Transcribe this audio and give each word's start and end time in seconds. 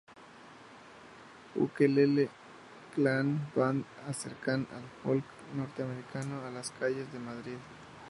Ukelele 1.63 2.25
Clan 2.93 3.27
Band 3.55 3.81
acercan 4.11 4.61
el 4.77 4.83
folk 5.03 5.23
norteamericano 5.59 6.35
a 6.43 6.49
las 6.49 6.71
calles 6.79 7.13
de 7.13 7.19
Madrid. 7.19 7.57